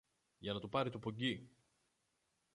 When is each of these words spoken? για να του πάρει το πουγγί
για 0.37 0.53
να 0.53 0.59
του 0.59 0.69
πάρει 0.69 0.89
το 0.89 0.99
πουγγί 0.99 1.49